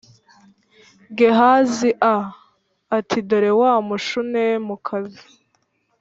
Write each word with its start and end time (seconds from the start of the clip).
Gehazi 1.17 1.89
a 2.13 2.15
ati 2.97 3.19
dore 3.29 3.51
wa 3.59 3.73
Mushunemukazi 3.87 5.25